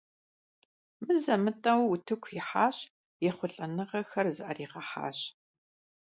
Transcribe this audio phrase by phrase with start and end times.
[1.05, 2.77] Мызэ-мытӀэу утыку ихьащ,
[3.29, 5.19] ехъулӀэныгъэхэр зыӀэрагъэхьащ.